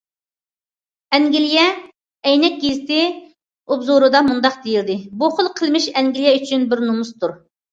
ئەنگلىيە« 1.17 1.65
ئەينەك 2.31 2.57
گېزىتى» 2.63 2.99
ئوبزورىدا 3.11 4.23
مۇنداق 4.31 4.59
دېيىلدى: 4.65 4.97
بۇ 5.21 5.31
خىل 5.37 5.53
قىلمىش 5.61 5.89
ئەنگلىيە 5.95 6.37
ئۈچۈن 6.41 6.67
بىر« 6.73 6.87
نومۇس» 6.89 7.17
دۇر. 7.25 7.39